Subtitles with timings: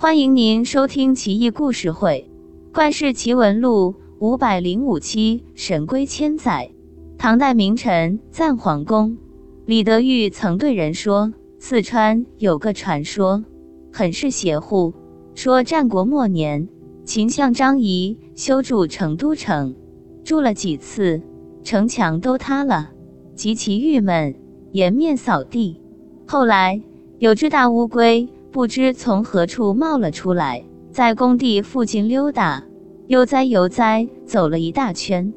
[0.00, 2.30] 欢迎您收听《奇异故事会·
[2.72, 5.42] 怪事奇闻录》五百零五期。
[5.56, 6.70] 神龟千载，
[7.18, 9.18] 唐代名臣赞皇宫
[9.66, 13.44] 李德裕曾对人说：“四川有个传说，
[13.92, 14.94] 很是邪乎。
[15.34, 16.68] 说战国末年，
[17.04, 19.74] 秦相张仪修筑成都城，
[20.22, 21.20] 住了几次，
[21.64, 22.92] 城墙都塌了，
[23.34, 24.32] 极其郁闷，
[24.70, 25.80] 颜面扫地。
[26.24, 26.80] 后来。”
[27.18, 32.64] 有只大乌龟，不知从何处冒了出来，在工地附近溜达，
[33.06, 35.32] 悠哉悠哉走了一大圈。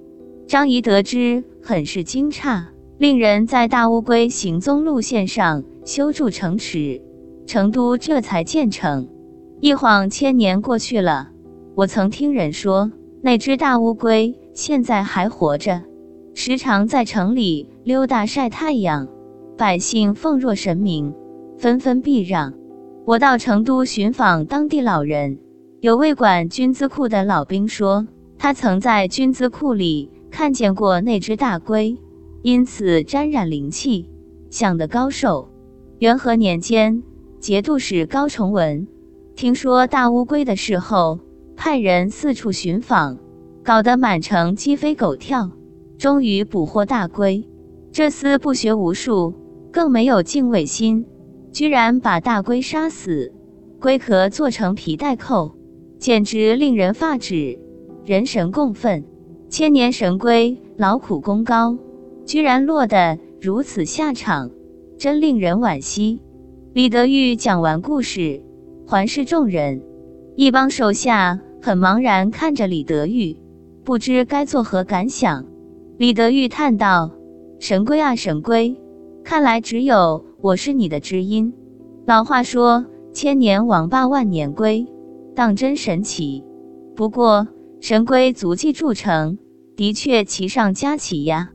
[0.48, 2.64] 张仪得知，很是惊诧，
[2.98, 7.02] 令人在大乌龟行踪路线上修筑城池，
[7.46, 9.08] 成都这才建成。
[9.60, 11.30] 一晃千年过去了，
[11.76, 15.82] 我曾听人说，那只大乌龟现在还活着，
[16.34, 19.08] 时常在城里溜达晒太阳，
[19.58, 21.14] 百姓奉若神明。
[21.58, 22.61] 纷纷避让。
[23.12, 25.38] 我到成都寻访当地老人，
[25.82, 31.98] 有位管军资库的老兵说，他曾在军资库里看见过那只大龟，
[32.42, 34.10] 因此沾染灵气，
[34.50, 35.50] 想得高寿。
[36.00, 37.04] 元和年间，
[37.38, 38.88] 节度使高崇文
[39.36, 41.20] 听说大乌龟的事后，
[41.58, 43.18] 派人四处寻访，
[43.62, 45.52] 搞得满城鸡飞狗跳，
[45.98, 47.46] 终于捕获大龟。
[47.92, 49.34] 这厮不学无术，
[49.70, 51.06] 更没有敬畏心。
[51.52, 53.34] 居然把大龟杀死，
[53.80, 55.54] 龟壳做成皮带扣，
[56.00, 57.60] 简直令人发指，
[58.06, 59.04] 人神共愤。
[59.50, 61.78] 千年神龟劳苦功高，
[62.26, 64.50] 居然落得如此下场，
[64.98, 66.22] 真令人惋惜。
[66.72, 68.42] 李德裕讲完故事，
[68.88, 69.84] 环视众人，
[70.38, 73.36] 一帮手下很茫然看着李德裕，
[73.84, 75.46] 不知该作何感想。
[75.98, 77.12] 李德裕叹道
[77.60, 78.78] ：“神龟啊，神龟，
[79.26, 81.54] 看来只有……”我是你的知音。
[82.08, 84.88] 老话说“千年王霸万年龟”，
[85.36, 86.44] 当真神奇。
[86.96, 87.48] 不过
[87.80, 89.38] 神龟足迹铸成，
[89.76, 91.52] 的确奇上加奇呀。